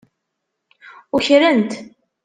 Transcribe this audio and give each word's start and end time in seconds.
Ukren-t. 1.15 1.71